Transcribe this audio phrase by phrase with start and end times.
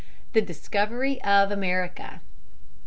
[0.33, 2.21] THE DISCOVERY OF AMERICA.